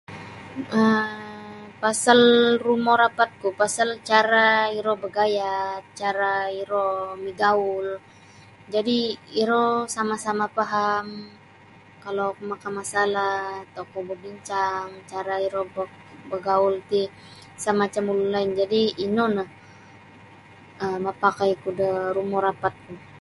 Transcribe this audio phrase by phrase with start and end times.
[0.79, 1.11] um
[1.85, 2.19] Pasal
[2.65, 4.47] rumo rapatku pasal cara
[4.79, 6.31] iro bagayad cara
[6.61, 6.87] iro
[7.25, 7.87] migaul
[8.73, 8.97] jadi
[9.41, 9.63] iro
[9.95, 11.05] sama-sama faham
[12.03, 13.35] kalau oku maka masalah
[13.75, 15.59] tokou babincang cara iri
[16.31, 17.11] bagaul ti isa
[17.59, 19.43] isa macam ulun lain jadi ino no
[21.05, 22.93] mapakai ku da rumo rapat ku.